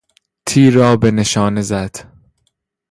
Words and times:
تیر 0.45 0.73
را 0.73 0.97
به 0.97 1.11
نشانه 1.11 1.61
زد. 1.61 2.05